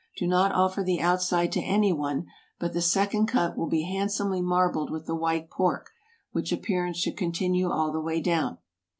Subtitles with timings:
[0.17, 2.25] Do not offer the outside to any one;
[2.57, 5.91] but the second cut will be handsomely marbled with the white pork,
[6.31, 8.57] which appearance should continue all the way down.